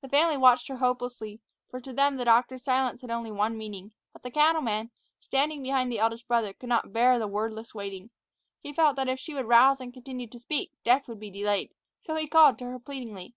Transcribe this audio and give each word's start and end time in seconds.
The 0.00 0.08
family 0.08 0.38
watched 0.38 0.68
her 0.68 0.78
hopelessly, 0.78 1.42
for 1.68 1.78
to 1.78 1.92
them 1.92 2.16
the 2.16 2.24
doctor's 2.24 2.64
silence 2.64 3.02
had 3.02 3.10
only 3.10 3.30
one 3.30 3.58
meaning; 3.58 3.92
but 4.14 4.22
the 4.22 4.30
cattleman, 4.30 4.90
standing 5.20 5.62
behind 5.62 5.92
the 5.92 5.98
eldest 5.98 6.26
brother, 6.26 6.54
could 6.54 6.70
not 6.70 6.90
bear 6.94 7.18
the 7.18 7.28
wordless 7.28 7.74
waiting. 7.74 8.08
He 8.62 8.72
felt 8.72 8.96
that 8.96 9.10
if 9.10 9.20
she 9.20 9.34
would 9.34 9.44
rouse 9.44 9.82
and 9.82 9.92
continue 9.92 10.26
to 10.28 10.38
speak, 10.38 10.72
death 10.84 11.06
would 11.06 11.20
be 11.20 11.28
delayed. 11.28 11.74
So 12.00 12.14
he 12.14 12.26
called 12.26 12.58
to 12.60 12.64
her 12.64 12.78
pleadingly. 12.78 13.34